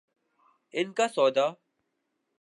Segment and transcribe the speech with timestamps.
[0.73, 1.47] ان کا سودا؟